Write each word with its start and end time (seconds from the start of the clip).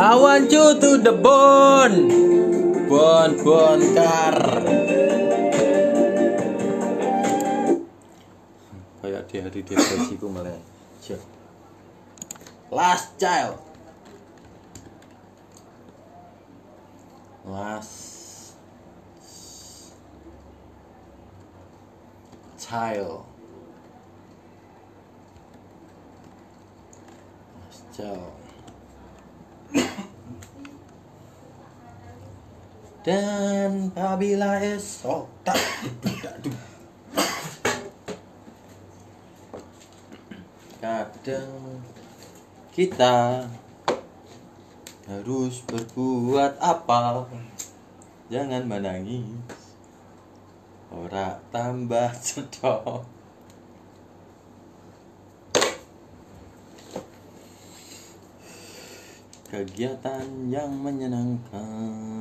I 0.00 0.16
want 0.16 0.50
you 0.50 0.80
to 0.80 0.96
the 0.96 1.12
bone. 1.12 2.08
Bon 2.88 3.36
bon 3.44 3.80
kar 3.92 4.64
Kayak 9.04 9.22
di 9.28 9.36
hari 9.44 9.60
depresiku 9.60 10.32
malah 10.32 10.56
Siap. 11.04 11.20
Last 12.72 13.20
child. 13.20 13.60
Last 17.44 18.56
Child. 22.56 23.28
Last 27.60 27.84
child 27.92 28.49
Dan 33.00 33.88
apabila 33.96 34.60
esok 34.60 35.24
tak 35.40 35.56
Kadang 40.84 41.80
kita 42.76 43.48
harus 45.08 45.64
berbuat 45.64 46.60
apa 46.60 47.24
Jangan 48.28 48.68
menangis. 48.68 49.32
Ora 50.92 51.40
tambah 51.54 52.10
cedok 52.20 53.06
Kegiatan 59.48 60.50
yang 60.52 60.70
menyenangkan 60.78 62.19